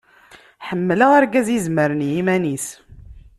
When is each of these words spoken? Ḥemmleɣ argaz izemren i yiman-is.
Ḥemmleɣ 0.67 1.11
argaz 1.17 1.47
izemren 1.57 2.05
i 2.07 2.09
yiman-is. 2.13 2.67